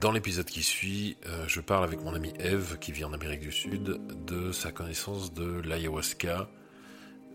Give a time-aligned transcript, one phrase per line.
[0.00, 3.40] Dans l'épisode qui suit, euh, je parle avec mon ami Eve, qui vit en Amérique
[3.40, 6.48] du Sud, de sa connaissance de l'ayahuasca,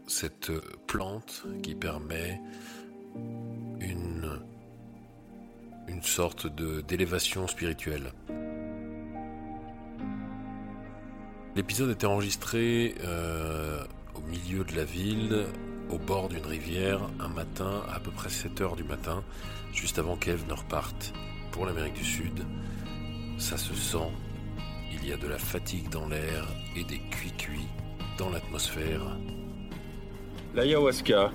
[0.08, 0.50] cette
[0.88, 2.40] plante qui permet
[3.82, 4.40] une,
[5.90, 8.14] une sorte d'élévation spirituelle.
[11.58, 13.84] L'épisode était enregistré euh,
[14.16, 15.48] au milieu de la ville,
[15.90, 19.22] au bord d'une rivière, un matin, à peu près 7 heures du matin,
[19.74, 21.14] juste avant qu'Eve ne reparte
[21.54, 22.46] pour l'Amérique du Sud.
[23.38, 24.10] Ça se sent,
[24.92, 27.70] il y a de la fatigue dans l'air et des cuits-cuits
[28.18, 29.18] dans l'atmosphère.
[30.56, 31.32] L'ayahuasca,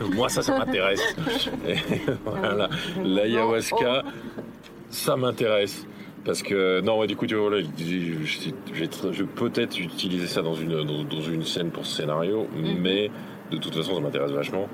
[0.14, 1.02] moi ça, ça m'intéresse.
[2.24, 2.68] voilà,
[3.02, 4.02] l'ayahuasca,
[4.90, 5.86] ça m'intéresse.
[6.24, 10.84] Parce que, non, du coup, tu vois, voilà, je, vais peut-être utiliser ça dans une,
[10.84, 12.78] dans, une scène pour ce scénario, mhm.
[12.80, 13.10] mais
[13.50, 14.68] de toute façon, ça m'intéresse vachement.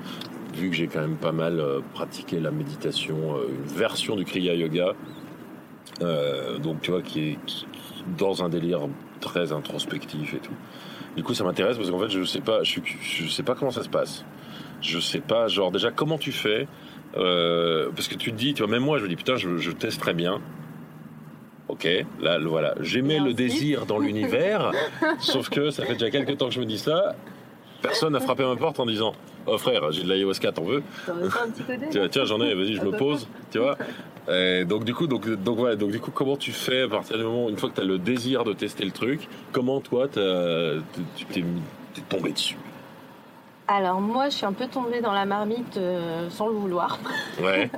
[0.59, 4.25] Vu que j'ai quand même pas mal euh, pratiqué la méditation, euh, une version du
[4.25, 4.93] Kriya Yoga,
[6.01, 7.37] euh, donc tu vois, qui est
[8.17, 8.81] dans un délire
[9.21, 10.51] très introspectif et tout.
[11.15, 13.71] Du coup, ça m'intéresse parce qu'en fait, je sais pas, je, je sais pas comment
[13.71, 14.25] ça se passe.
[14.81, 16.67] Je sais pas, genre déjà comment tu fais,
[17.13, 19.71] parce que tu te dis, tu vois, même moi, je me dis putain, je, je
[19.71, 20.41] teste très bien.
[21.69, 21.87] Ok,
[22.19, 22.75] là, voilà.
[22.81, 24.71] J'aimais le désir dans l'univers,
[25.19, 27.15] sauf que ça fait déjà quelques temps que je me dis ça.
[27.81, 29.13] Personne n'a frappé ma porte en disant
[29.51, 30.83] Oh frère, j'ai de l'ayahuasca, t'en veux
[31.89, 33.77] Tiens, tiens j'en ai, vas-y, je me pose, tu vois.
[34.65, 37.23] donc du coup, donc, donc voilà, donc du coup, comment tu fais à partir du
[37.23, 41.25] moment, une fois que tu as le désir de tester le truc, comment toi, tu
[41.25, 41.43] t'es
[42.07, 42.57] tombé dessus?
[43.71, 46.97] Alors moi, je suis un peu tombée dans la marmite euh, sans le vouloir.
[47.39, 47.69] Ouais,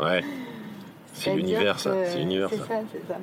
[0.00, 0.22] ouais.
[1.12, 1.92] C'est l'univers, ça.
[2.06, 2.56] C'est l'univers, ça.
[2.56, 3.18] C'est ça,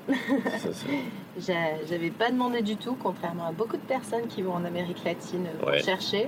[0.60, 1.54] c'est ça.
[1.90, 5.48] J'avais pas demandé du tout, contrairement à beaucoup de personnes qui vont en Amérique latine
[5.60, 6.28] pour chercher.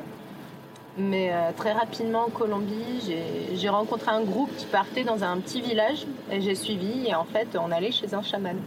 [1.00, 3.16] Mais euh, très rapidement en Colombie,
[3.54, 7.08] j'ai rencontré un groupe qui partait dans un petit village et j'ai suivi.
[7.08, 8.58] Et en fait, on allait chez un chaman.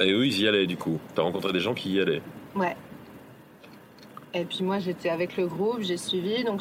[0.00, 0.98] Et eux, ils y allaient du coup.
[1.14, 2.22] T'as rencontré des gens qui y allaient.
[2.56, 2.76] Ouais.
[4.36, 6.60] Et puis moi, j'étais avec le groupe, j'ai suivi, donc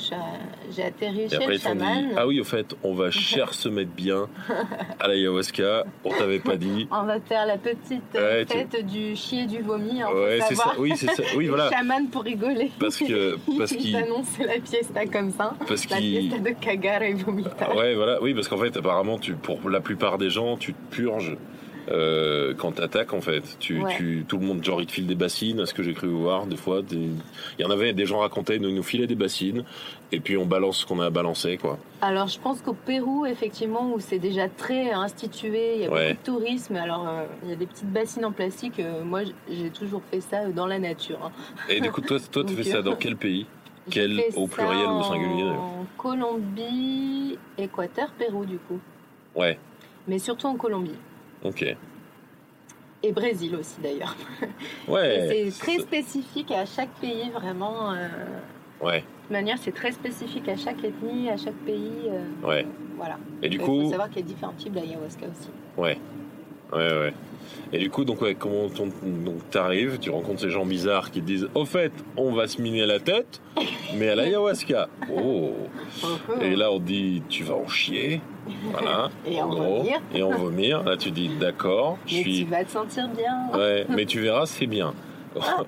[0.69, 2.11] j'ai atterri chez le chaman.
[2.15, 4.29] ah oui, au fait, on va cher se mettre bien
[4.99, 5.83] à l'ayahuasca.
[6.03, 6.87] On t'avait pas dit.
[6.91, 10.01] On va faire la petite fête du chier du vomi.
[10.01, 10.73] Hein, ouais, c'est ça.
[10.77, 11.23] Oui, c'est ça.
[11.35, 11.65] Oui, voilà.
[11.65, 12.71] Le chaman pour rigoler.
[12.79, 15.55] Parce que parce qu'il annonce la fiesta comme ça.
[15.67, 17.75] Parce la fiesta de cagar et vomitage.
[17.75, 18.21] Ouais, voilà.
[18.21, 21.35] Oui, parce qu'en fait, apparemment, tu, pour la plupart des gens, tu te purges
[21.89, 23.57] euh, quand t'attaques en fait.
[23.59, 26.07] Tu, tu, tout le monde genre il te file des bassines, ce que j'ai cru
[26.07, 26.81] voir des fois.
[26.91, 27.19] Il
[27.59, 29.63] y en avait des gens racontaient, nous nous filaient des bassines
[30.11, 31.77] et puis on balance ce qu'on a balancé quoi.
[32.01, 35.99] Alors je pense qu'au Pérou effectivement où c'est déjà très institué, il y a beaucoup
[35.99, 36.75] de tourisme.
[36.75, 38.79] Alors euh, il y a des petites bassines en plastique.
[38.79, 41.19] Euh, moi j'ai toujours fait ça dans la nature.
[41.23, 41.31] Hein.
[41.69, 43.45] Et du coup toi toi tu fais ça dans quel pays?
[43.89, 48.79] quel au pluriel ou au singulier En Colombie, Équateur, Pérou du coup.
[49.35, 49.57] Ouais.
[50.07, 50.95] Mais surtout en Colombie.
[51.43, 51.75] Ok.
[53.05, 54.15] Et Brésil aussi d'ailleurs.
[54.87, 55.49] Ouais.
[55.51, 57.91] C'est très spécifique à chaque pays vraiment.
[57.91, 58.07] Euh,
[58.81, 58.99] ouais.
[58.99, 62.09] De toute manière, c'est très spécifique à chaque ethnie, à chaque pays.
[62.09, 62.65] Euh, ouais.
[62.97, 63.17] Voilà.
[63.41, 63.75] Et du coup.
[63.75, 65.49] Il faut savoir qu'il y a différents types d'ayahuasca aussi.
[65.77, 65.97] Ouais.
[66.71, 67.13] Ouais, ouais.
[67.71, 68.67] Et du coup, donc, ouais, comment
[69.51, 72.85] t'arrives, tu rencontres ces gens bizarres qui te disent, au fait, on va se miner
[72.85, 73.41] la tête,
[73.95, 74.89] mais à l'ayahuasca.
[75.15, 75.51] Oh.
[76.41, 78.21] Et là, on dit, tu vas en chier.
[78.71, 79.09] Voilà.
[79.25, 79.77] et en, gros.
[79.77, 80.01] Vomir.
[80.13, 80.83] Et en vomir.
[80.83, 81.97] Là, tu dis, d'accord.
[82.05, 82.45] Mais suis...
[82.45, 83.49] tu vas te sentir bien.
[83.53, 84.93] Ouais, mais tu verras, c'est bien.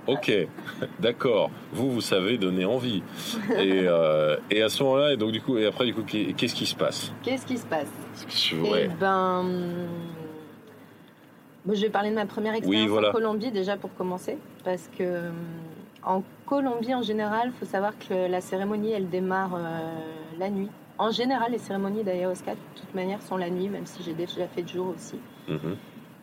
[0.08, 0.32] ok,
[1.00, 1.50] d'accord.
[1.74, 3.02] Vous, vous savez donner envie.
[3.58, 6.56] Et, euh, et à ce moment-là, et donc du coup, et après, du coup, qu'est-ce
[6.56, 7.12] qui se passe?
[7.24, 7.88] Qu'est-ce qui se passe?
[8.54, 9.46] Eh ben,
[11.74, 15.32] je vais parler de ma première expérience en Colombie déjà pour commencer, parce que euh,
[16.04, 19.92] en Colombie en général, il faut savoir que la cérémonie elle démarre euh,
[20.38, 20.70] la nuit.
[20.98, 24.48] En général, les cérémonies d'ayahuasca, de toute manière, sont la nuit, même si j'ai déjà
[24.48, 25.20] fait de jour aussi.
[25.48, 25.76] Mhm.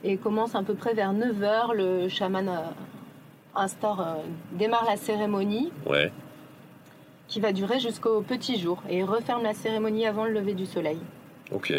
[0.04, 2.60] Et commence à peu près vers 9h, le chaman euh,
[3.54, 4.16] instaure,
[4.52, 5.72] démarre la cérémonie.
[5.86, 6.10] Ouais.
[7.28, 8.82] Qui va durer jusqu'au petit jour.
[8.88, 10.98] Et referme la cérémonie avant le lever du soleil.
[11.50, 11.72] Ok.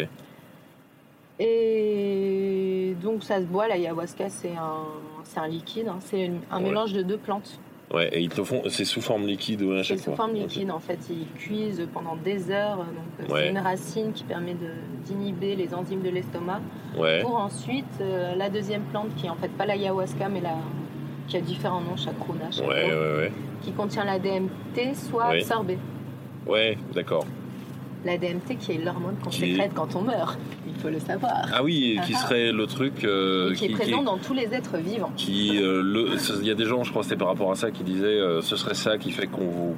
[1.38, 4.84] Et donc ça se boit, l'ayahuasca c'est un,
[5.24, 5.98] c'est un liquide, hein.
[6.00, 7.58] c'est un mélange de deux plantes.
[7.92, 10.34] Ouais, et ils te font, c'est sous forme liquide ou à chaque C'est sous forme
[10.34, 12.78] liquide en fait, ils cuisent pendant des heures.
[12.78, 14.70] Donc c'est une racine qui permet de,
[15.04, 16.60] d'inhiber les enzymes de l'estomac.
[17.22, 20.56] Pour ensuite euh, la deuxième plante qui est en fait pas l'ayahuasca mais la,
[21.26, 22.66] qui a différents noms, chaque runa, chaque
[23.62, 25.78] qui contient la DMT, soit absorbée.
[26.46, 27.24] Ouais, d'accord
[28.04, 30.38] la DMT qui est l'hormone qu'on sécrète quand on meurt.
[30.66, 31.46] Il faut le savoir.
[31.52, 32.26] Ah oui, qui ah ah.
[32.26, 35.12] serait le truc euh, qui, est présent dans tous les êtres vivants.
[35.16, 37.82] Qui, euh, il y a des gens, je crois, c'était par rapport à ça, qui
[37.84, 39.76] disaient euh, ce serait ça qui fait qu'on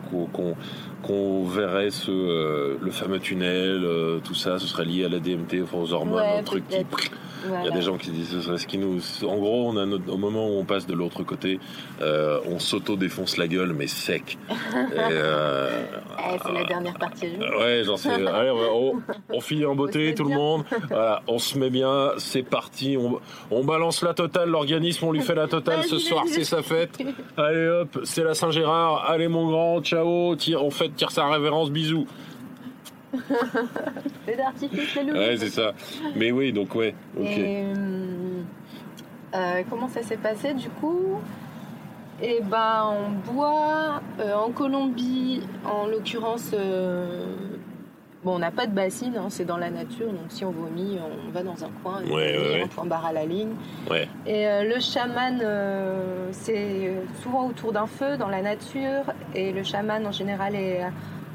[1.03, 3.87] qu'on verrait ce le fameux tunnel,
[4.25, 6.77] tout ça, ce serait lié à la DMT, aux hormones, un truc qui
[7.61, 9.01] Il y a des gens qui disent ce qui nous.
[9.25, 11.59] En gros, on a au moment où on passe de l'autre côté,
[12.03, 14.39] euh, on s'auto-défonce la gueule, mais sec.
[14.97, 15.85] Euh,
[16.19, 17.29] eh, c'est la dernière partie.
[17.59, 18.11] Ouais, j'en sais.
[18.27, 18.51] Allez,
[19.31, 20.65] on, finit en beauté, tout le monde.
[20.89, 22.97] Voilà, on se met bien, c'est parti.
[23.51, 26.99] On, balance la totale, l'organisme, on lui fait la totale ce soir, c'est sa fête.
[27.37, 29.09] Allez hop, c'est la Saint-Gérard.
[29.09, 32.07] Allez mon grand, ciao, tire, on fait, tire sa révérence, bisous.
[34.27, 35.73] c'est d'artifice, c'est Ouais, c'est ça.
[36.17, 36.95] Mais oui, donc ouais.
[37.19, 37.27] ok.
[37.27, 37.75] Euh,
[39.35, 41.21] euh, comment ça s'est passé du coup?
[42.23, 46.55] Et eh ben, on boit euh, en Colombie, en l'occurrence.
[48.25, 50.99] Bon, on n'a pas de bassine, hein, c'est dans la nature, donc si on vomit,
[51.29, 53.53] on va dans un coin, et ouais, on barre à la ligne.
[53.89, 54.09] Ouais.
[54.27, 55.41] Et le chaman,
[56.33, 59.05] c'est souvent autour d'un feu, dans la nature,
[59.35, 60.81] et le chaman en général est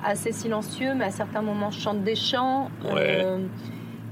[0.03, 2.69] assez silencieux, mais à certains moments chantent des chants.
[2.85, 3.39] Euh,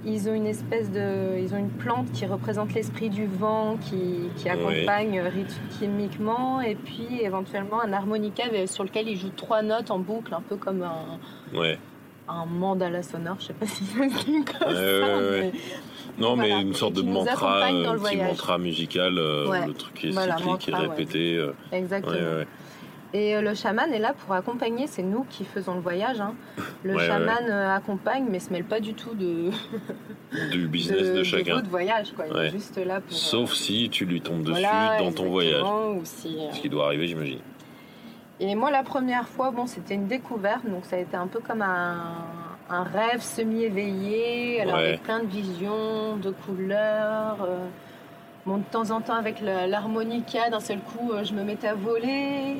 [0.05, 4.29] ils ont une espèce de, ils ont une plante qui représente l'esprit du vent, qui,
[4.37, 9.99] qui accompagne rythmiquement, et puis éventuellement un harmonica sur lequel ils jouent trois notes en
[9.99, 11.77] boucle, un peu comme un, ouais.
[12.29, 13.37] un mandala sonore.
[13.39, 15.57] Je sais pas si ça se dit comme ça.
[16.17, 20.11] non, mais une sorte de mantra, un petit mantra musical, euh, le truc qui est
[20.13, 21.35] cyclique, répété.
[21.35, 22.45] Euh, Exactement.
[23.13, 26.21] Et euh, le chaman est là pour accompagner, c'est nous qui faisons le voyage.
[26.21, 26.35] Hein.
[26.83, 29.49] Le chaman euh, accompagne, mais se mêle pas du tout de
[30.51, 31.61] du business de, chacun.
[31.61, 32.25] De voyage, quoi.
[32.29, 33.11] Il est juste là pour.
[33.11, 34.61] Sauf euh, si tu lui tombes dessus
[34.99, 35.63] dans ton voyage.
[35.63, 37.39] Ou si, Ce qui doit arriver, j'imagine.
[38.39, 41.39] Et moi, la première fois, bon, c'était une découverte, donc ça a été un peu
[41.39, 42.15] comme un,
[42.69, 47.49] un rêve semi-éveillé, alors avec plein de visions, de couleurs
[48.47, 52.57] de temps en temps avec l'harmonica, d'un seul coup, euh, je me mettais à voler.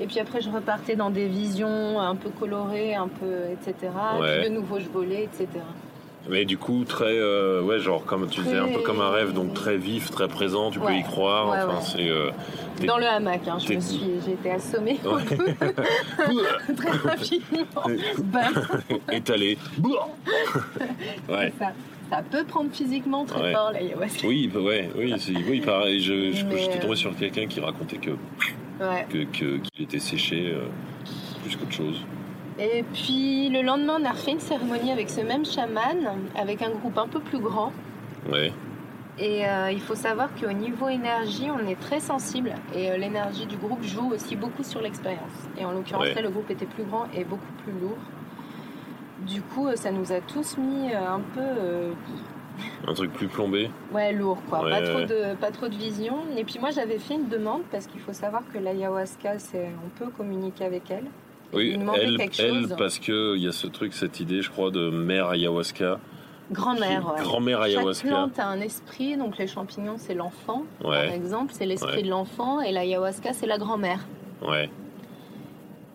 [0.00, 3.92] Et puis après, je repartais dans des visions un peu colorées, un peu, etc.
[4.18, 5.48] Et puis de nouveau, je volais, etc.
[6.28, 9.32] Mais du coup, très, euh, ouais, genre comme tu disais, un peu comme un rêve,
[9.32, 11.48] donc très vif, très présent, tu peux y croire.
[11.48, 12.08] enfin, c'est.
[12.08, 12.30] Euh,
[12.84, 14.98] dans le hamac, hein, je me suis, j'ai été assommée
[16.76, 17.82] très rapidement.
[19.12, 19.56] Étalé.
[21.28, 21.52] ouais.
[21.58, 21.72] Ça
[22.10, 24.26] ça peut prendre physiquement très fort l'ayahuasca.
[24.26, 25.14] Oui, bah ouais, oui,
[25.48, 26.00] oui, pareil.
[26.00, 28.12] Je, j'étais tombé sur quelqu'un qui racontait que,
[29.32, 30.66] qu'il était séché euh,
[31.42, 32.04] plus qu'autre chose.
[32.58, 36.70] Et puis le lendemain, on a refait une cérémonie avec ce même chaman, avec un
[36.70, 37.72] groupe un peu plus grand.
[38.30, 38.52] Ouais.
[39.18, 42.54] Et euh, il faut savoir qu'au niveau énergie, on est très sensible.
[42.74, 45.48] Et euh, l'énergie du groupe joue aussi beaucoup sur l'expérience.
[45.58, 47.98] Et en l'occurrence, là, le groupe était plus grand et beaucoup plus lourd.
[49.20, 51.40] Du coup, ça nous a tous mis euh, un peu.
[51.40, 51.92] Euh,
[52.86, 54.60] un truc plus plombé Ouais, lourd, quoi.
[54.60, 56.18] pas, trop de, pas trop de vision.
[56.36, 59.98] Et puis moi, j'avais fait une demande parce qu'il faut savoir que l'ayahuasca, c'est, on
[59.98, 61.04] peut communiquer avec elle.
[61.52, 65.28] Oui, elle, elle parce qu'il y a ce truc, cette idée, je crois, de mère
[65.28, 65.98] ayahuasca.
[66.50, 67.22] Grand-mère, ouais.
[67.22, 68.08] Grand-mère ayahuasca.
[68.08, 72.08] Chaque plante a un esprit, donc les champignons, c'est l'enfant, par exemple, c'est l'esprit de
[72.08, 74.06] l'enfant, et l'ayahuasca, c'est la grand-mère.
[74.46, 74.70] Ouais.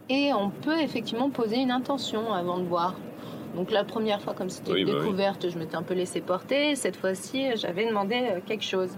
[0.09, 2.95] Et on peut effectivement poser une intention avant de boire.
[3.55, 6.75] Donc la première fois, comme c'était une bah découverte, je m'étais un peu laissé porter.
[6.75, 8.91] Cette fois-ci, j'avais demandé euh, quelque chose.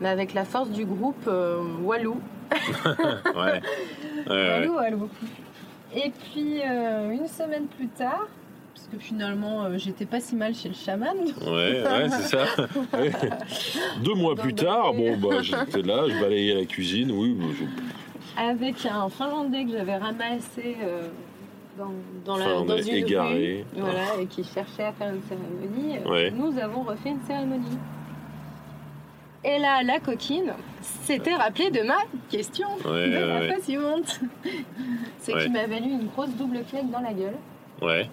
[0.00, 2.20] Mais avec la force du groupe, euh, Walou.
[3.36, 3.60] ouais.
[4.28, 5.08] Walou, Walou.
[5.94, 8.28] Et puis, euh, une semaine plus tard,
[8.74, 11.16] parce que finalement, j'étais pas si mal chez le chaman.
[11.42, 12.46] Ouais, ouais c'est ça.
[14.02, 17.36] Deux mois plus tard, bon, bah, j'étais là, je balayais la cuisine, oui.
[18.36, 20.76] Avec un Finlandais que j'avais ramassé
[21.76, 21.92] dans,
[22.24, 23.64] dans, la, dans une égaré.
[23.74, 27.78] voilà, et qui cherchait à faire une cérémonie, euh, nous avons refait une cérémonie.
[29.44, 31.98] Et là, la coquine s'était rappelée de ma
[32.30, 34.20] question ouais, de la fois suivante.
[35.20, 37.36] Ce qui m'a valu une grosse double claque dans la gueule.
[37.82, 38.08] Ouais.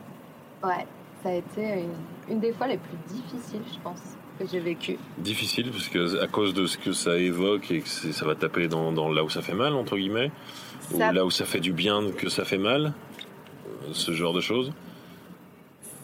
[0.62, 0.86] Ouais,
[1.24, 1.86] ça a été
[2.30, 4.02] une, des fois les plus difficiles, je pense,
[4.38, 4.98] que j'ai vécues.
[5.18, 8.68] Difficile, parce que à cause de ce que ça évoque et que ça va taper
[8.68, 10.32] dans, dans, là où ça fait mal, entre guillemets,
[10.94, 12.94] ou là où ça fait du bien que ça fait mal
[13.94, 14.72] ce genre de choses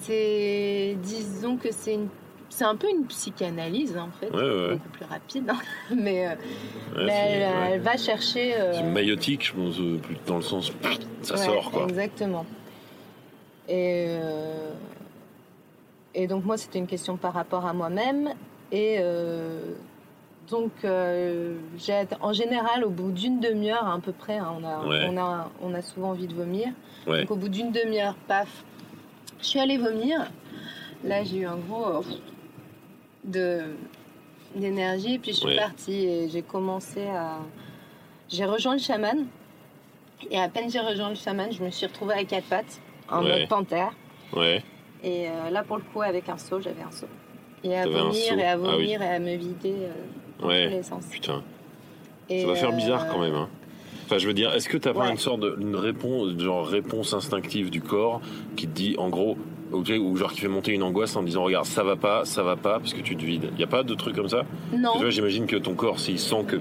[0.01, 2.07] C'est, disons que c'est une
[2.49, 5.59] c'est un peu une psychanalyse en fait, beaucoup plus rapide, hein.
[5.95, 8.55] mais, euh, elle, va chercher.
[8.55, 10.71] Euh, c'est maïotique, je pense, euh, dans le sens
[11.21, 11.83] ça sort quoi.
[11.83, 12.45] Exactement.
[13.69, 14.17] Et,
[16.15, 18.29] et donc moi c'était une question par rapport à moi-même
[18.71, 18.97] et
[20.49, 25.51] donc en général au bout d'une demi-heure à peu près, hein, on, a, on, a,
[25.61, 26.69] on a souvent envie de vomir.
[27.05, 28.63] Donc au bout d'une demi-heure, paf,
[29.39, 30.29] je suis allée vomir.
[31.03, 32.01] Là, j'ai eu un gros euh,
[33.23, 33.61] de
[34.55, 37.39] d'énergie, puis je suis partie et j'ai commencé à.
[38.29, 39.27] J'ai rejoint le chaman.
[40.31, 43.21] Et à peine j'ai rejoint le chaman, je me suis retrouvée à quatre pattes, en
[43.21, 43.93] mode panthère.
[44.35, 44.63] Ouais.
[45.03, 47.07] Et euh, là, pour le coup, avec un saut, j'avais un saut.
[47.63, 49.91] Et à vomir, et à ah vomir, et à me vider euh,
[50.43, 50.69] ouais.
[50.69, 50.81] les.
[51.11, 51.43] Putain.
[52.29, 53.35] ça va faire bizarre quand même.
[53.35, 53.49] Hein.
[54.05, 56.65] Enfin, je veux dire, est-ce que tu as pas une sorte de une réponse, genre
[56.65, 58.21] réponse instinctive du corps
[58.55, 59.37] qui te dit, en gros,
[59.73, 62.41] ok, ou genre qui fait monter une angoisse en disant, regarde, ça va pas, ça
[62.41, 63.51] va pas, parce que tu te vides.
[63.57, 64.45] Y a pas de truc comme ça?
[64.73, 64.93] Non.
[65.09, 66.55] J'imagine que ton corps, s'il sent que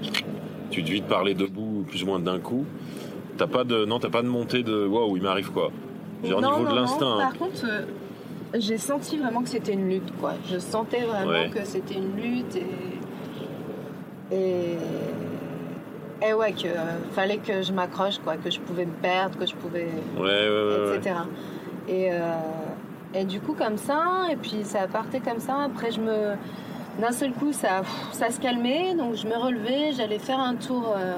[0.71, 2.65] tu te vides parler debout plus ou moins d'un coup,
[3.37, 5.71] t'as pas de, non, t'as pas de montée de, waouh, il m'arrive quoi.
[6.25, 7.17] Genre au niveau de l'instinct.
[7.17, 7.65] Par contre.
[7.65, 7.85] Euh,
[8.55, 10.33] j'ai senti vraiment que c'était une lutte, quoi.
[10.49, 12.65] Je sentais vraiment que c'était une lutte et.
[14.31, 14.77] Et.
[16.27, 16.71] Et ouais, qu'il
[17.11, 19.87] fallait que je m'accroche, quoi, que je pouvais me perdre, que je pouvais.
[20.17, 21.15] Ouais, ouais, etc.
[21.87, 22.17] Et, euh,
[23.13, 25.63] et du coup, comme ça, et puis ça partait comme ça.
[25.65, 26.33] Après, je me.
[26.99, 30.95] D'un seul coup, ça, ça se calmait, donc je me relevais, j'allais faire un tour.
[30.97, 31.13] Euh,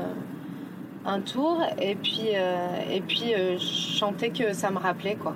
[1.06, 5.34] un tour, et puis, euh, et puis je chantais que ça me rappelait, quoi.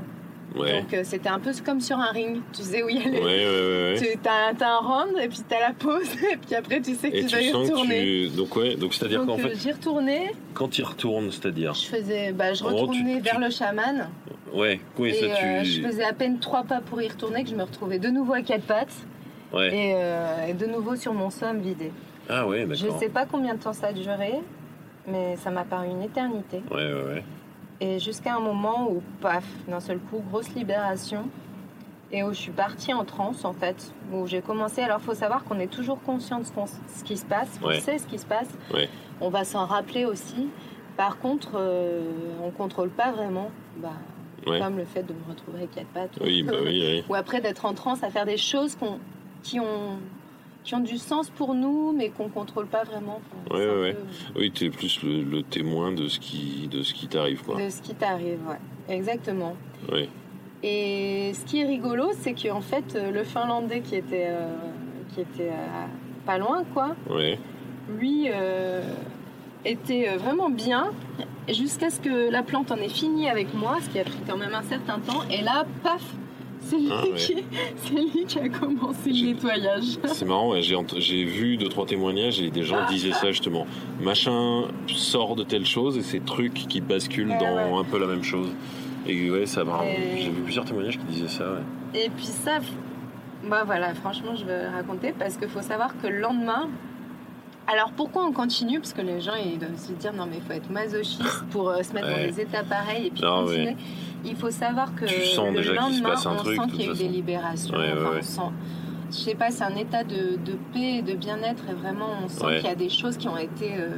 [0.56, 3.10] Donc euh, c'était un peu comme sur un ring, tu sais où il y a
[3.10, 3.20] les...
[3.20, 6.96] Ouais, tu as, un round et puis tu as la pause et puis après tu
[6.96, 8.28] sais que tu vas y retourner.
[8.30, 9.50] Donc ouais, donc c'est-à-dire qu'en fait...
[9.50, 10.34] Euh, j'y retournais.
[10.54, 12.32] Quand tu retournes, c'est-à-dire Je faisais...
[12.34, 14.10] Bah, je retournais vers le chaman.
[14.54, 15.46] Ouais, oui, et, ça tu...
[15.46, 18.10] Euh, je faisais à peine trois pas pour y retourner que je me retrouvais de
[18.10, 18.96] nouveau à quatre pattes.
[19.56, 19.92] Et,
[20.48, 21.92] et, de nouveau sur mon somme vidé.
[22.28, 22.76] Ah ouais, d'accord.
[22.76, 24.34] Je sais pas combien de temps ça a duré,
[25.08, 26.64] mais ça m'a paru une éternité.
[26.72, 27.24] Ouais, ouais, ouais.
[27.82, 31.28] Et jusqu'à un moment où, paf, d'un seul coup, grosse libération.
[32.12, 33.94] Et où je suis partie en transe, en fait.
[34.12, 34.82] Où j'ai commencé.
[34.82, 37.60] Alors, il faut savoir qu'on est toujours conscient de ce, qui se passe.
[37.64, 38.50] On sait ce qui se passe.
[39.20, 40.50] On va s'en rappeler aussi.
[40.96, 42.02] Par contre, euh,
[42.44, 43.50] on contrôle pas vraiment.
[43.78, 43.94] Bah,
[44.46, 46.20] Comme le fait de me retrouver avec quatre pattes.
[46.22, 48.78] Oui, bah oui, ou après d'être en transe à faire des choses
[49.42, 49.98] qui ont
[50.64, 53.22] qui ont du sens pour nous, mais qu'on contrôle pas vraiment.
[53.52, 53.98] Oui, ouais, ouais.
[54.36, 57.62] Oui, tu es plus le, témoin de ce qui, de ce qui t'arrive, quoi.
[57.62, 58.60] De ce qui t'arrive, ouais.
[58.94, 59.56] Exactement.
[59.92, 60.10] Oui.
[60.64, 64.56] Et ce qui est rigolo, c'est qu'en fait, le Finlandais qui était, euh,
[65.14, 65.86] qui était euh,
[66.26, 66.96] pas loin, quoi.
[67.90, 68.82] Lui euh,
[69.66, 70.92] était vraiment bien
[71.50, 74.38] jusqu'à ce que la plante en ait fini avec moi, ce qui a pris quand
[74.38, 75.24] même un certain temps.
[75.30, 76.02] Et là, paf,
[77.18, 79.98] c'est lui, ah, lui, qui a commencé le nettoyage.
[80.06, 83.66] C'est marrant, j'ai vu deux, trois témoignages et des gens disaient ça justement.
[84.02, 88.24] Machin sort de telle chose et c'est truc qui bascule dans un peu la même
[88.24, 88.50] chose.
[89.06, 89.86] Et ouais, ça marrant.
[90.18, 91.46] J'ai vu plusieurs témoignages qui disaient ça.
[91.94, 92.60] Et puis ça,
[93.48, 96.70] bah voilà, franchement, je vais raconter parce qu'il faut savoir que le lendemain,
[97.68, 98.80] alors pourquoi on continue?
[98.80, 101.70] Parce que les gens ils doivent se dire non mais il faut être masochiste pour
[101.70, 103.76] euh, se mettre dans des états pareils et puis continuer
[104.26, 107.76] il faut savoir que le lendemain, on sent qu'il y a eu des libérations.
[107.76, 108.42] enfin, on sent,
[109.12, 110.38] je sais pas, c'est un état de,
[110.74, 113.38] paix et de bien-être et vraiment on sent qu'il y a des choses qui ont
[113.38, 113.90] été euh,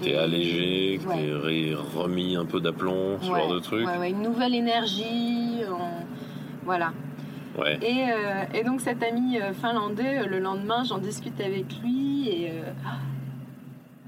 [0.00, 3.86] t'es allégé, que t'es remis un peu d'aplomb, ce genre de truc.
[4.08, 5.62] une nouvelle énergie,
[6.64, 6.92] voilà.
[7.82, 12.28] Et, euh, et, donc cet ami euh, finlandais, euh, le lendemain, j'en discute avec lui
[12.28, 12.52] et
[12.84, 12.96] ah,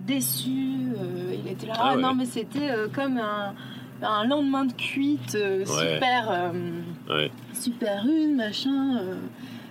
[0.06, 3.54] déçu, il était là, ah, ah non mais c'était comme un
[4.06, 9.14] un lendemain de cuite euh, super euh, super une machin euh.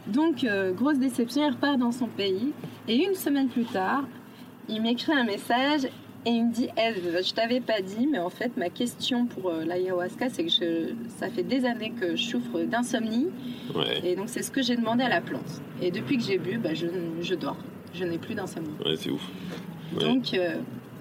[0.08, 2.54] donc grosse déception il repart dans son pays.
[2.88, 4.04] Et une semaine plus tard
[4.70, 5.86] il m'écrit un message
[6.26, 9.52] et il me dit Eve je t'avais pas dit mais en fait ma question pour
[9.52, 13.28] l'ayahuasca c'est que je, ça fait des années que je souffre d'insomnie.
[14.04, 15.62] Et donc c'est ce que j'ai demandé à la plante.
[15.82, 16.88] Et depuis que j'ai bu bah, je,
[17.22, 17.58] je dors.
[17.94, 18.76] Je n'ai plus d'insomnie.
[18.86, 19.30] Ouais c'est ouf.
[20.00, 20.36] Donc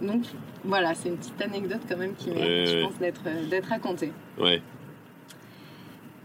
[0.00, 0.24] donc
[0.66, 4.12] voilà, c'est une petite anecdote quand même qui mérite, je pense, d'être, euh, d'être racontée.
[4.38, 4.60] Ouais.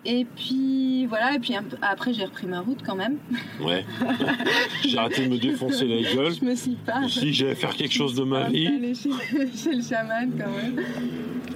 [0.03, 3.17] Et puis voilà, et puis après j'ai repris ma route quand même.
[3.63, 3.85] Ouais.
[4.83, 6.33] j'ai arrêté de me défoncer la gueule.
[6.33, 7.07] Je me suis pas.
[7.07, 8.95] Si j'allais faire quelque chose de ma vie.
[8.95, 9.11] Chez,
[9.55, 10.83] chez le chaman quand même.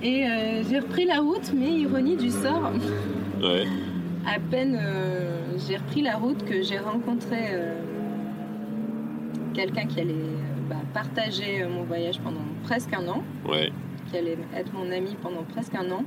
[0.04, 2.72] Et euh, j'ai repris la route, mais ironie du sort.
[3.42, 3.66] Ouais.
[4.28, 7.38] À peine euh, j'ai repris la route que j'ai rencontré
[9.56, 10.14] quelqu'un qui allait
[10.70, 13.24] bah, partager mon voyage pendant presque un an.
[13.48, 13.72] Ouais.
[14.10, 16.04] Qui allait être mon ami pendant presque un an.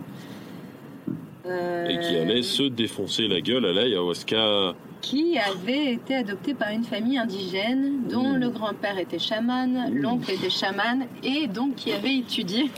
[1.89, 4.75] Et qui allait se défoncer la gueule à l'ayahuasca.
[5.01, 10.51] Qui avait été adopté par une famille indigène dont le grand-père était chaman, l'oncle était
[10.51, 12.71] chaman et donc qui avait étudié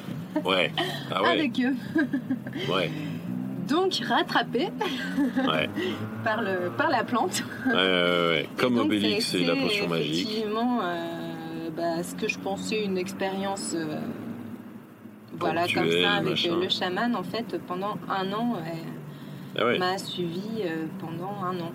[0.45, 0.71] ouais.
[1.11, 1.75] Ah avec eux.
[2.73, 2.91] ouais.
[3.69, 4.69] Donc rattrapé
[5.49, 5.69] ouais.
[6.25, 7.43] par, le, par la plante.
[7.67, 10.29] Ouais, ouais, Comme Obélix et la potion magique.
[10.29, 11.20] Effectivement, euh,
[11.77, 14.01] bah, ce que je pensais une expérience euh,
[15.39, 18.57] voilà comme ça avec le chaman en fait pendant un an
[19.59, 21.73] ah m'a suivi euh, pendant un an.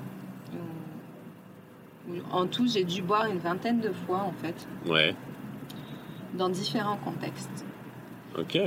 [2.32, 4.68] En tout j'ai dû boire une vingtaine de fois en fait.
[4.86, 5.16] Ouais.
[6.36, 7.66] Dans différents contextes.
[8.38, 8.58] Ok.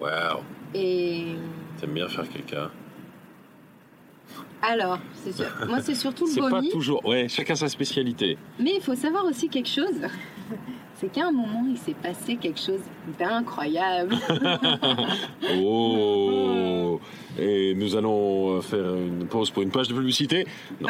[0.00, 0.42] Wow
[0.74, 1.34] et
[1.78, 2.70] t'aimes bien faire quelqu'un
[4.62, 5.46] Alors, c'est sûr.
[5.66, 6.68] Moi, c'est surtout le C'est vomi.
[6.68, 7.04] pas toujours.
[7.06, 8.36] Ouais, chacun sa spécialité.
[8.58, 10.00] Mais il faut savoir aussi quelque chose.
[10.96, 12.80] C'est qu'à un moment, il s'est passé quelque chose
[13.18, 14.14] d'incroyable.
[15.62, 17.00] Oh
[17.38, 20.46] Et nous allons faire une pause pour une page de publicité.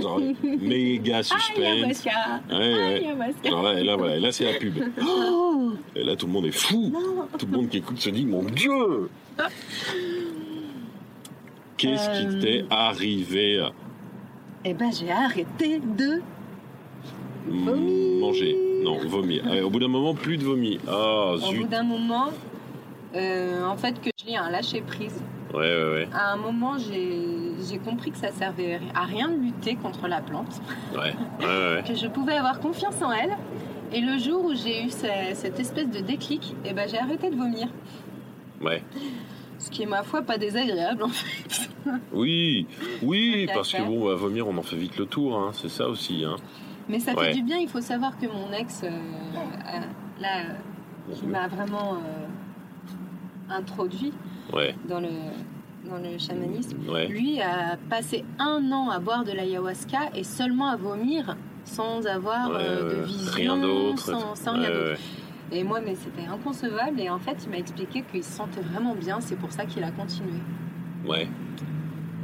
[0.00, 2.04] Genre, méga suspense.
[2.50, 3.34] Ouais, ouais.
[3.50, 4.74] Genre là, et là, voilà, et là c'est la pub.
[5.06, 6.92] Oh Et là, tout le monde est fou.
[7.38, 9.10] Tout le monde qui écoute se dit Mon Dieu
[11.84, 12.40] Qu'est-ce qui Euh.
[12.40, 13.66] t'est arrivé
[14.64, 16.22] Eh ben, j'ai arrêté de.
[17.50, 18.56] Mm, Manger.
[18.82, 19.44] Non, vomir.
[19.46, 20.78] Ah, au bout d'un moment, plus de vomi.
[20.88, 21.68] Ah, Au bout zut.
[21.68, 22.30] d'un moment,
[23.14, 25.22] euh, en fait, que j'ai un lâcher prise.
[25.52, 26.08] Ouais, ouais, ouais.
[26.12, 30.60] À un moment, j'ai compris que ça servait à rien de lutter contre la plante,
[30.94, 31.82] Ouais, ouais, ouais.
[31.86, 33.36] que je pouvais avoir confiance en elle.
[33.92, 37.30] Et le jour où j'ai eu ce- cette espèce de déclic, eh ben, j'ai arrêté
[37.30, 37.68] de vomir.
[38.62, 38.82] ouais.
[39.58, 41.68] Ce qui est, ma foi, pas désagréable, en fait.
[42.12, 42.66] Oui,
[43.02, 45.88] oui, parce que bon, à vomir, on en fait vite le tour, hein, c'est ça
[45.88, 46.24] aussi.
[46.24, 46.36] Hein.
[46.88, 47.26] Mais ça Ouais.
[47.28, 47.58] fait du bien.
[47.58, 48.90] Il faut savoir que mon ex, euh,
[50.20, 54.12] là, euh, qui m'a vraiment euh, introduit
[54.52, 55.08] Ouais, dans le,
[55.88, 57.06] dans le chamanisme, ouais.
[57.06, 62.50] lui a passé un an à boire de l'ayahuasca et seulement à vomir sans avoir
[62.50, 64.04] de vision, Rien d'autre.
[64.36, 65.00] sans, rien d'autre.
[65.54, 66.98] Et moi, mais c'était inconcevable.
[67.00, 69.20] Et en fait, il m'a expliqué qu'il se sentait vraiment bien.
[69.20, 70.32] C'est pour ça qu'il a continué.
[71.06, 71.28] Ouais.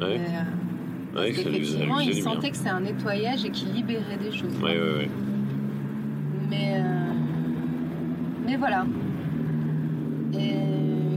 [0.01, 1.59] Ouais, Euh, ouais, ça ça faisait
[2.05, 2.23] il bien.
[2.23, 4.55] sentait que c'était un nettoyage et qu'il libérait des choses.
[4.63, 5.11] Ouais, ouais, ouais.
[6.49, 7.13] Mais, euh,
[8.47, 8.85] mais voilà.
[10.35, 10.55] Et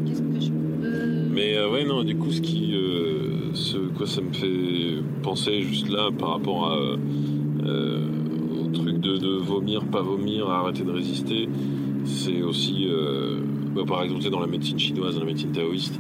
[0.06, 1.30] qu'est-ce que je peux.
[1.34, 2.74] Mais euh, ouais, non, du coup, ce qui.
[2.76, 6.78] euh, ce quoi ça me fait penser juste là par rapport à.
[7.66, 8.08] euh,
[8.64, 11.48] au truc de, de vomir, pas vomir, arrêter de résister,
[12.06, 12.86] c'est aussi.
[12.88, 13.40] euh,
[13.76, 16.00] bah, par exemple, dans la médecine chinoise, dans la médecine taoïste,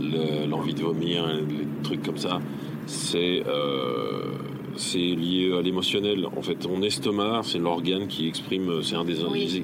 [0.00, 2.40] le- l'envie de vomir, les trucs comme ça,
[2.86, 3.42] c'est.
[3.46, 4.32] euh,
[4.74, 6.26] c'est lié à l'émotionnel.
[6.34, 9.62] En fait, ton estomac, c'est l'organe qui exprime, c'est un des, Oui.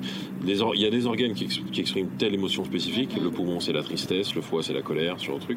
[0.61, 3.17] or- il y a des organes qui, ex- qui expriment telle émotion spécifique.
[3.21, 4.35] Le poumon, c'est la tristesse.
[4.35, 5.57] Le foie, c'est la colère, sur le truc.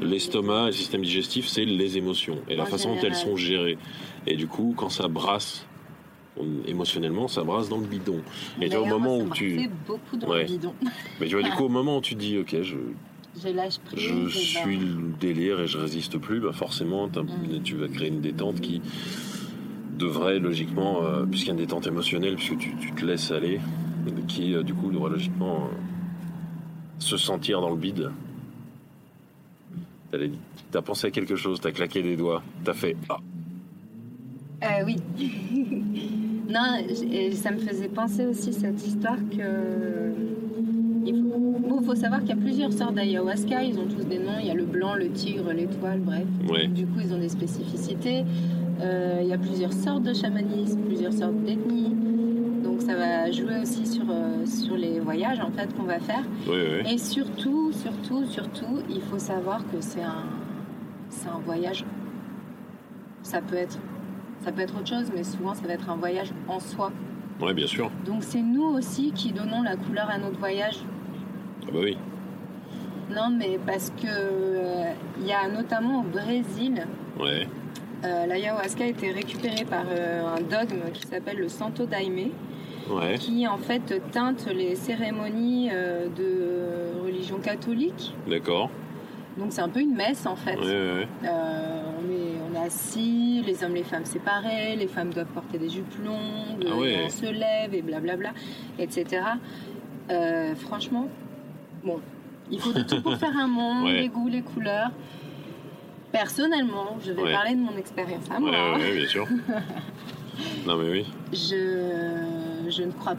[0.00, 3.76] L'estomac, le système digestif, c'est les émotions et la En façon dont elles sont gérées.
[4.26, 5.66] Et du coup, quand ça brasse
[6.66, 8.20] émotionnellement, ça brasse dans le bidon.
[8.60, 10.42] Et tu vois, au moment où tu, beaucoup dans Ouais.
[10.42, 10.74] le bidon.
[11.20, 12.76] mais tu vois, du coup, au moment où tu dis, ok, je,
[13.42, 14.00] Je lâche prise.
[14.00, 17.62] je et ben, suis le délire et je résiste plus, bah forcément, Mm.
[17.64, 18.80] tu vas créer une détente qui
[19.98, 23.60] devrait logiquement, euh, puisqu'il y a une détente émotionnelle, puisque tu, tu te laisses aller,
[24.28, 25.76] qui euh, du coup devrait logiquement euh,
[26.98, 28.10] se sentir dans le bide.
[30.70, 33.18] T'as pensé à quelque chose, t'as claqué des doigts, t'as fait ah,
[34.62, 34.96] Euh, oui.
[36.48, 36.76] non,
[37.12, 40.12] et ça me faisait penser aussi cette histoire que.
[41.08, 44.18] Il faut, bon, faut savoir qu'il y a plusieurs sortes d'ayahuasca, ils ont tous des
[44.18, 44.38] noms.
[44.40, 46.24] Il y a le blanc, le tigre, l'étoile, bref.
[46.50, 48.24] ouais, Du coup, ils ont des spécificités.
[48.80, 51.94] Euh, il y a plusieurs sortes de chamanisme, plusieurs sortes d'ethnies.
[52.64, 56.24] Donc, ça va jouer aussi sur, euh, sur les voyages en fait qu'on va faire.
[56.92, 60.24] Et surtout, surtout, surtout, il faut savoir que c'est un,
[61.08, 61.84] c'est un voyage.
[63.22, 63.78] Ça peut être,
[64.46, 66.92] ça peut être autre chose, mais souvent ça va être un voyage en soi.
[67.40, 67.90] ouais, bien sûr.
[68.06, 70.78] Donc c'est nous aussi qui donnons la couleur à notre voyage.
[71.64, 71.98] Ah bah oui,
[73.12, 76.86] Non, mais parce que euh, il y a notamment au Brésil,
[77.18, 77.48] ouais,
[78.04, 82.30] euh, l'ayahuasca a été récupéré par euh, un dogme qui s'appelle le Santo Daime,
[82.88, 88.14] ouais, qui en fait teinte les cérémonies euh, de religion catholique.
[88.28, 88.70] d'accord,
[89.38, 90.54] Donc c'est un peu une messe en fait.
[90.56, 91.08] ouais, ouais,
[92.66, 97.02] assis, les hommes, les femmes séparés, les femmes doivent porter des jupes longues, Ah ouais.
[97.06, 98.30] on se lève et blablabla,
[98.78, 99.22] etc.
[100.10, 101.08] Euh, franchement,
[101.84, 102.00] bon,
[102.50, 104.00] il faut de tout pour faire un monde, Ouais.
[104.02, 104.90] les goûts, les couleurs.
[106.12, 107.32] Personnellement, je vais Ouais.
[107.32, 108.50] parler de mon expérience à moi.
[108.78, 109.26] ouais, bien sûr.
[110.66, 113.16] non mais oui, Je, je ne crois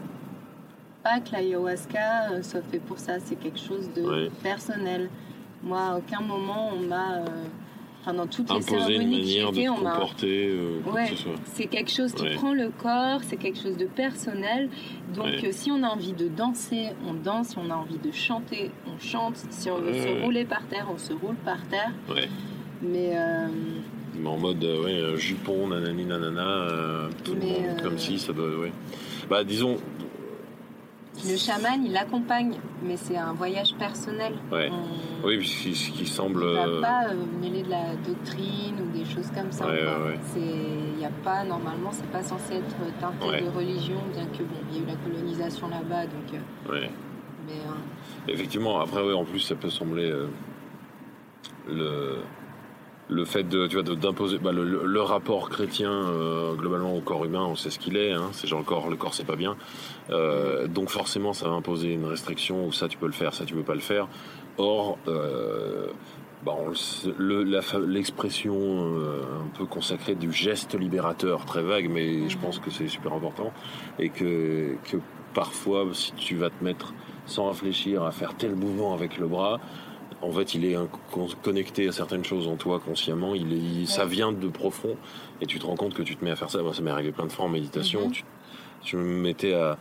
[1.02, 3.20] pas que l'ayahuasca euh, soit fait pour ça.
[3.20, 4.30] C'est quelque chose de Ouais.
[4.42, 5.08] personnel.
[5.62, 7.14] Moi, à aucun moment, on m'a.
[7.18, 7.26] euh,
[8.00, 9.90] Enfin, dans toutes les imposer une cérémonies j'ai manière de m'a.
[9.92, 11.32] comporter, euh, Ouais, que ce soit.
[11.54, 12.34] c'est quelque chose qui Ouais.
[12.36, 14.68] prend le corps, c'est quelque chose de personnel.
[15.14, 15.40] Donc, Ouais.
[15.48, 17.48] euh, si on a envie de danser, on danse.
[17.48, 19.36] Si on a envie de chanter, on chante.
[19.50, 21.92] Si on veut se rouler par terre, on se roule par terre.
[22.80, 23.48] Mais euh,
[24.16, 28.46] Mais en mode euh, euh, jupon, nanani, nanana, tout le monde comme si ça doit.
[29.28, 29.76] Bah disons,
[31.26, 34.34] le chaman, il accompagne, mais c'est un voyage personnel.
[34.52, 34.70] Ouais.
[34.72, 36.44] On- oui, puis ce qui, semble.
[36.48, 39.66] Il va euh, pas euh, mêler de la doctrine ou des choses comme ça.
[39.66, 40.18] Ouais, ouais.
[40.32, 44.42] C'est, il y a pas normalement, c'est pas censé être teinté de religion, bien que
[44.44, 46.34] bon, il y a eu la colonisation là-bas, donc.
[46.34, 46.86] euh,
[47.46, 50.28] mais euh, Effectivement, après, en plus, ça peut sembler euh,
[51.68, 52.18] le
[53.08, 57.44] le fait de, tu vois, d'imposer bah, le, rapport chrétien euh, globalement au corps humain,
[57.48, 58.12] on sait ce qu'il est.
[58.12, 59.56] Hein, c'est genre le corps, le corps c'est pas bien.
[60.10, 63.44] Euh, donc forcément, ça va imposer une restriction où ça tu peux le faire, ça
[63.44, 64.08] tu peux pas le faire.
[64.58, 65.86] Or, euh,
[66.44, 66.56] bah,
[67.86, 68.96] l'expression
[69.44, 73.52] un peu consacrée du geste libérateur, très vague, mais je pense que c'est super important
[73.98, 74.98] et que, que
[75.34, 76.92] parfois, si tu vas te mettre
[77.26, 79.60] sans réfléchir à faire tel mouvement avec le bras,
[80.20, 80.76] en fait, il est
[81.42, 83.34] connecté à certaines choses en toi consciemment.
[83.34, 84.96] Il est, ça vient de profond,
[85.40, 86.62] et tu te rends compte que tu te mets à faire ça.
[86.62, 88.08] Moi, ça m'est arrivé plein de fois en méditation.
[88.08, 88.22] Mm-hmm.
[88.82, 89.78] tu, me mettais à,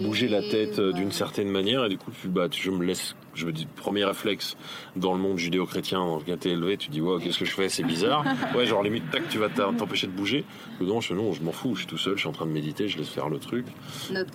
[0.00, 3.14] bouger, la tête euh, d'une certaine manière, et du coup, tu, bah, je me laisse.
[3.34, 4.56] Je me dis, premier réflexe
[4.94, 7.68] dans le monde judéo-chrétien dans lequel t'es élevé, tu dis, wow, qu'est-ce que je fais,
[7.68, 8.24] c'est bizarre.
[8.54, 10.44] ouais, genre limite, tac, tu vas t'empêcher de bouger.
[10.80, 12.52] Non, je, non, je m'en fous, je suis tout seul, je suis en train de
[12.52, 13.66] méditer, je laisse faire le truc.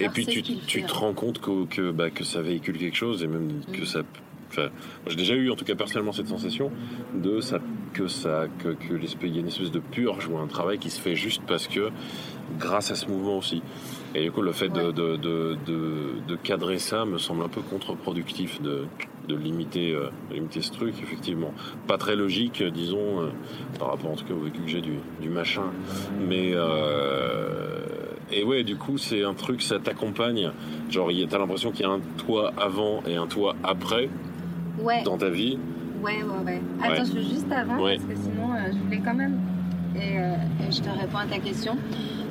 [0.01, 3.23] et puis tu, tu te rends compte que, que, bah, que ça véhicule quelque chose
[3.23, 4.03] et même que mm.
[4.55, 4.69] Ça
[5.07, 6.71] j'ai déjà eu, en tout cas personnellement, cette sensation
[7.13, 7.59] de ça,
[7.93, 10.89] que ça, que, que il y a une espèce de purge ou un travail qui
[10.89, 11.89] se fait juste parce que,
[12.57, 13.61] grâce à ce mouvement aussi.
[14.15, 15.57] Et du coup, le fait de, de, de,
[16.27, 18.85] de, cadrer ça me semble un peu contre-productif de,
[19.27, 21.53] de limiter, euh, limiter ce truc, effectivement.
[21.87, 23.29] Pas très logique, disons, euh,
[23.77, 25.65] par rapport en tout cas au vécu que j'ai du, du machin.
[26.27, 26.51] Mais.
[26.53, 27.85] Euh,
[28.31, 30.51] et ouais, du coup, c'est un truc, ça t'accompagne.
[30.89, 34.07] Genre, t'as l'impression qu'il y a un toit avant et un toit après
[35.03, 35.57] dans ta vie
[36.01, 36.61] Ouais, ouais, ouais.
[36.81, 39.39] Attends, je veux juste avant, parce que sinon, euh, je voulais quand même.
[39.95, 40.35] Euh,
[40.67, 41.77] et, je te réponds à ta question.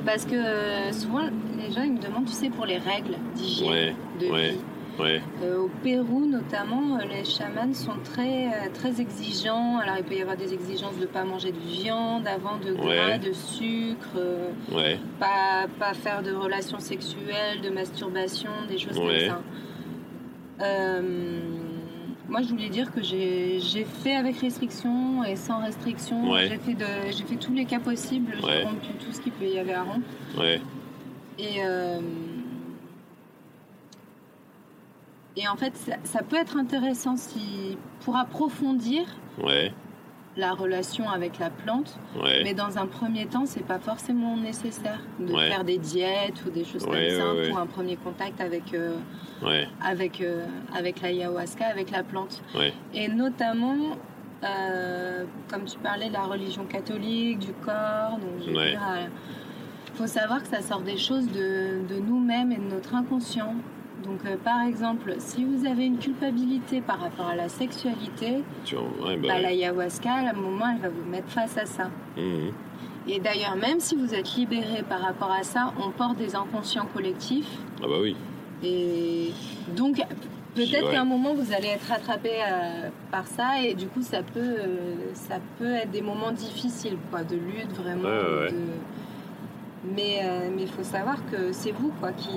[0.05, 1.21] Parce que euh, souvent,
[1.57, 4.57] les gens, ils me demandent, tu sais, pour les règles d'hygiène, de vie.
[4.99, 5.21] Ouais.
[5.45, 9.77] au Pérou, notamment, les chamans sont très, très exigeants.
[9.77, 12.73] Alors, il peut y avoir des exigences de ne pas manger de viande avant, de
[12.73, 14.19] gras, de sucre,
[15.19, 20.65] pas, pas faire de relations sexuelles, de masturbation, des choses comme ça.
[22.29, 26.35] Moi, je voulais dire que j'ai fait avec restriction et sans restriction.
[26.37, 28.37] J'ai fait, fait tous les cas possibles.
[28.41, 30.07] J'ai rompu tout ce qu'il peut y avoir à rompre.
[31.39, 32.01] Et, euh,
[35.37, 39.05] et en fait, ça, peut être intéressant si, pour approfondir
[40.39, 41.99] la relation avec la plante.
[42.43, 46.63] Mais dans un premier temps, c'est pas forcément nécessaire de faire des diètes ou des
[46.63, 48.73] choses comme ça pour un premier contact avec.
[48.73, 48.97] Euh,
[49.81, 52.41] avec, euh, avec l'ayahuasca, avec la plante.
[52.93, 53.97] Et notamment,
[54.43, 59.07] euh, comme tu parlais de la religion catholique, du corps, donc il euh,
[59.95, 63.55] faut savoir que ça sort des choses de, de nous-mêmes et de notre inconscient.
[64.03, 69.39] Donc, par exemple, si vous avez une culpabilité par rapport à la sexualité, bah, bah,
[69.39, 71.89] l'ayahuasca, à un moment, elle va vous mettre face à ça.
[72.17, 72.51] Mmh.
[73.07, 76.87] Et d'ailleurs, même si vous êtes libéré par rapport à ça, on porte des inconscients
[76.93, 77.57] collectifs.
[77.81, 78.15] Ah bah oui.
[78.63, 79.31] Et
[79.75, 80.01] donc,
[80.53, 84.21] peut-être qu'à un moment, vous allez être rattrapé euh, par ça et du coup, ça
[84.21, 88.09] peut, euh, ça peut être des moments difficiles, quoi, de lutte vraiment.
[89.95, 92.29] Mais euh, il faut savoir que c'est vous, quoi, qui.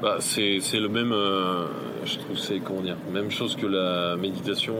[0.00, 1.14] Bah, c'est le même,
[2.04, 4.74] je trouve, c'est comment dire, même chose que la méditation.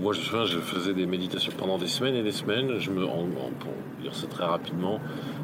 [0.00, 2.78] moi, je me souviens, je faisais des méditations pendant des semaines et des semaines.
[2.78, 3.26] Je me, en,
[3.58, 5.00] pour dire ça très rapidement,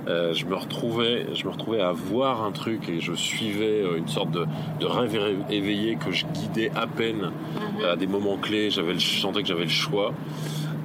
[0.08, 3.96] euh, je me retrouvais, je me retrouvais à voir un truc et je suivais euh,
[3.96, 4.46] une sorte de,
[4.80, 5.18] de rêve
[5.50, 7.84] éveillé que je guidais à peine mhm.
[7.84, 8.70] à des moments clés.
[8.70, 10.12] J'avais, je sentais que j'avais le choix.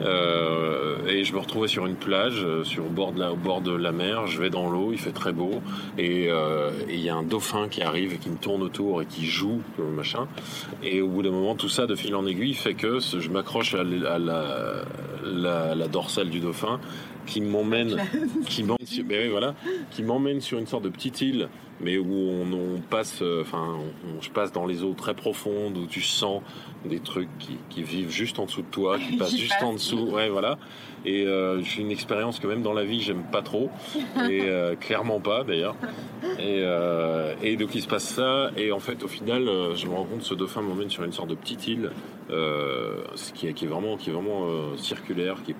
[0.01, 3.62] Euh, et je me retrouvais sur une plage, sur au bord de la, au bord
[3.62, 4.27] de la mer.
[4.27, 5.62] Je vais dans l'eau, il fait très beau,
[5.97, 6.29] et
[6.89, 9.62] il y a un dauphin qui arrive et qui me tourne autour et qui joue,
[9.77, 10.27] machin.
[10.84, 13.75] Et au bout d'un moment, tout ça, de fil en aiguille, fait que je m'accroche
[13.75, 14.84] à, la,
[15.25, 16.79] la, la, dorsale du dauphin
[17.25, 18.01] qui m'emmène,
[18.47, 19.55] qui m'emmène, sur, ben voilà,
[19.91, 21.49] qui m'emmène sur une sorte de petite île,
[21.81, 25.85] mais où on, passe, euh, enfin, on, je passe dans les eaux très profondes où
[25.88, 26.41] tu sens
[26.85, 27.29] des trucs
[27.69, 30.57] qui, vivent juste en dessous de toi, qui passent juste en dessous, ouais, voilà.
[31.05, 33.69] Et euh, j'ai une expérience que même dans la vie j'aime pas trop,
[34.29, 35.75] et euh, clairement pas d'ailleurs.
[36.39, 36.63] Et,
[37.43, 40.23] et, donc il se passe ça, et en fait au final je me rends compte
[40.23, 41.91] ce dauphin m'emmène sur une sorte de petite île,
[43.33, 45.56] qui, qui, est vraiment, qui est vraiment circulaire, qui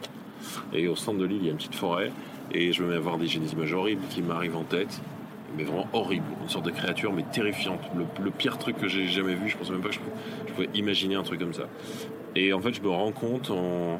[0.74, 2.12] et au centre de l'île, il y a une petite forêt.
[2.52, 5.02] Et je me mets à voir des génismes horribles qui m'arrivent en tête.
[5.58, 6.26] Mais vraiment horrible.
[6.42, 7.82] Une sorte de créature, mais terrifiante.
[7.96, 9.50] Le, pire truc que j'ai jamais vu.
[9.50, 11.68] Je pensais même pas que je, pouvais imaginer un truc comme ça.
[12.36, 14.00] Et en fait, je me rends compte en,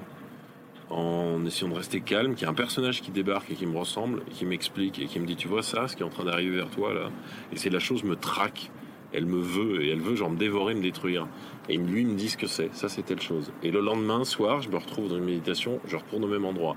[1.46, 4.24] essayant de rester calme, qu'il y a un personnage qui débarque et qui me ressemble,
[4.26, 6.56] qui m'explique et qui me dit Tu vois ça, ce qui est en train d'arriver
[6.56, 7.10] vers toi là
[7.54, 8.70] Et c'est la chose me traque.
[9.16, 11.28] Elle me veut et elle veut genre me dévorer, me détruire.
[11.70, 12.74] Et lui me dit ce que c'est.
[12.76, 13.52] Ça, c'est telle chose.
[13.64, 16.76] Et le lendemain soir, je me retrouve dans une méditation, je retourne au même endroit.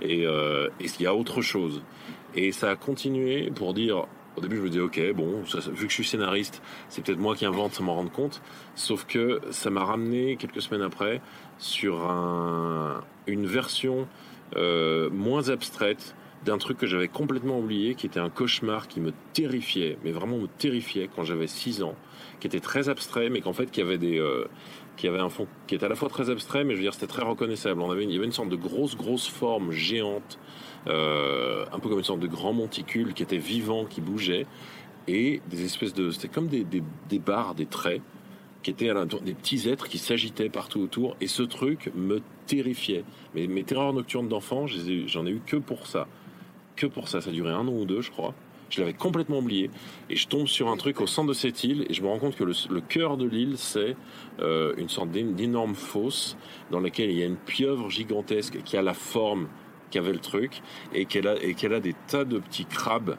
[0.00, 1.82] Et, euh, il y a autre chose.
[2.34, 5.90] Et ça a continué pour dire, au début, je me disais, ok, bon, vu que
[5.90, 8.42] je suis scénariste, c'est peut-être moi qui invente sans m'en rendre compte.
[8.74, 11.20] Sauf que ça m'a ramené quelques semaines après
[11.58, 12.08] sur
[13.26, 14.06] une version
[14.56, 19.12] euh, moins abstraite d'un truc que j'avais complètement oublié, qui était un cauchemar qui me
[19.32, 21.94] terrifiait, mais vraiment me terrifiait quand j'avais 6 ans,
[22.40, 24.46] qui était très abstrait, mais qu'en fait, qui avait des, euh,
[24.96, 26.94] qui avait un fond qui était à la fois très abstrait, mais je veux dire,
[26.94, 27.80] c'était très reconnaissable.
[27.80, 30.38] On avait il y avait une sorte de grosse, grosse forme géante
[30.86, 34.46] euh, un peu comme une sorte de grand monticule qui était vivant, qui bougeait,
[35.06, 38.00] et des espèces de, c'était comme des, des, barres, des traits,
[38.62, 43.04] qui étaient à des petits êtres qui s'agitaient partout autour, et ce truc me terrifiait.
[43.34, 46.06] Mais mes terreurs nocturnes d'enfant, j'en ai eu que pour ça,
[46.78, 47.20] que pour ça.
[47.20, 48.34] Ça a duré un an ou deux, je crois.
[48.70, 49.70] Je l'avais complètement oublié.
[50.10, 52.18] Et je tombe sur un truc au centre de cette île et je me rends
[52.18, 53.96] compte que le, cœur de l'île, c'est
[54.40, 56.36] euh, une sorte d'énorme fosse
[56.70, 59.48] dans laquelle il y a une pieuvre gigantesque qui a la forme
[59.90, 60.60] qui avait le truc
[60.92, 63.16] et qu'elle a, a des tas de petits crabes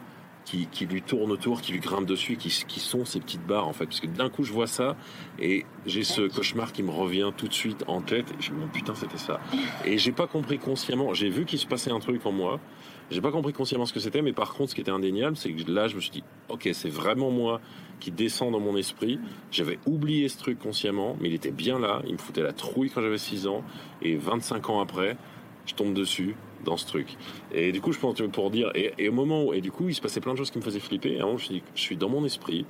[0.72, 3.74] qui, lui tournent autour, qui lui grimpent dessus, qui, qui sont ces petites barres en
[3.74, 3.86] fait.
[3.86, 4.96] Parce que d'un coup je vois ça
[5.40, 8.32] et j'ai ce cauchemar qui me revient tout de suite en tête.
[8.32, 9.40] Et je me dis putain c'était ça.
[9.86, 11.14] Et j'ai pas compris consciemment.
[11.14, 12.60] J'ai vu qu'il se passait un truc en moi.
[13.12, 15.52] J'ai pas compris consciemment ce que c'était, mais par contre ce qui était indéniable, c'est
[15.52, 17.60] que là je me suis dit ok c'est vraiment moi
[18.00, 19.20] qui descend dans mon esprit.
[19.52, 22.02] J'avais oublié ce truc consciemment, mais il était bien là.
[22.06, 23.64] Il me foutait la trouille quand j'avais 6 ans
[24.02, 25.18] et 25 ans après
[25.70, 27.16] je tombe dessus dans ce truc.
[27.54, 29.96] Et du coup, je pense pour dire, et, au moment où, et du coup, il
[29.96, 31.14] se passait plein de choses qui me faisaient flipper.
[31.14, 32.66] Et un moment, je me suis dit, je suis dans mon esprit,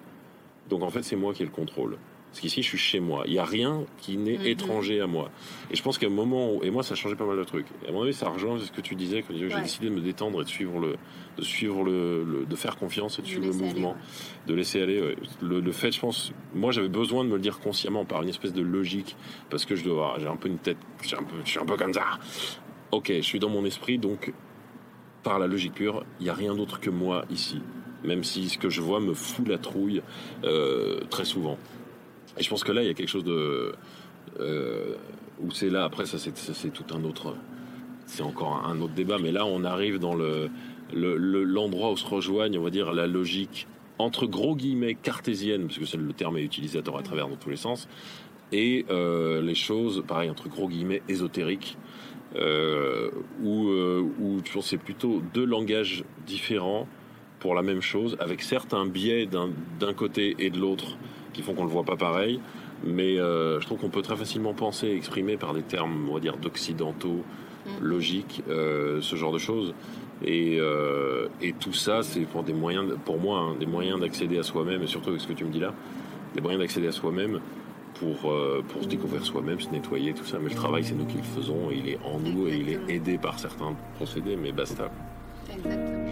[0.70, 1.98] donc en fait, c'est moi qui ai le contrôle.
[2.30, 3.24] Parce qu'ici, je suis chez moi.
[3.26, 4.46] Il n'y a rien qui n'est mhm.
[4.46, 5.32] étranger à moi.
[5.72, 7.44] Et je pense qu'à un moment où, et moi, ça a changé pas mal de
[7.44, 7.66] trucs.
[7.86, 10.02] Et à mon avis, ça rejoint ce que tu disais, que j'ai décidé de me
[10.02, 10.96] détendre et de suivre le,
[11.38, 13.96] de suivre le, de faire confiance et de, suivre le mouvement,
[14.48, 15.16] de laisser aller.
[15.42, 18.30] Le, le, fait, je pense, moi, j'avais besoin de me le dire consciemment par une
[18.30, 19.16] espèce de logique,
[19.50, 20.78] parce que je dois, j'ai un peu une tête,
[21.14, 22.04] un peu, je suis un peu comme ça
[22.92, 24.34] ok, je suis dans mon esprit, donc
[25.24, 27.62] par la logique pure, il n'y a rien d'autre que moi ici.
[28.04, 30.02] Même si ce que je vois me fout la trouille
[30.46, 31.58] euh, très souvent.
[32.40, 33.74] Et je pense que là, il y a quelque chose de...
[34.40, 34.96] Euh,
[35.42, 37.36] où c'est là, après, ça c'est tout un autre...
[38.06, 40.50] C'est encore un autre débat, mais là, on arrive dans le
[40.92, 43.68] l'endroit où se rejoignent, on va dire, la logique
[44.00, 47.58] entre gros guillemets cartésienne, parce que le terme est utilisé à travers dans tous les
[47.58, 47.88] sens,
[48.52, 51.78] et euh, les choses, pareil, entre gros guillemets ésotériques,
[52.36, 53.12] euh,
[53.44, 56.88] où, c'est plutôt deux langages différents
[57.40, 60.98] pour la même chose, avec certains biais d'un côté et de l'autre
[61.34, 62.40] qui font qu'on le voit pas pareil.
[62.84, 66.20] Mais euh, je trouve qu'on peut très facilement penser exprimer par des termes, on va
[66.20, 67.24] dire, d'occidentaux,
[67.66, 67.70] mm.
[67.82, 69.74] logiques, euh, ce genre de choses.
[70.24, 74.38] Et, euh, et tout ça, c'est pour des moyens, pour moi, hein, des moyens d'accéder
[74.38, 75.74] à soi-même, et surtout avec ce que tu me dis là,
[76.36, 77.40] des moyens d'accéder à soi-même
[77.96, 78.34] pour,
[78.70, 80.38] pour se découvrir soi-même, se nettoyer, tout ça.
[80.40, 82.80] Mais le travail, c'est nous qui le faisons, il est en nous et il est
[82.96, 84.90] aidé par certains procédés, mais basta.
[85.52, 86.09] Exactement.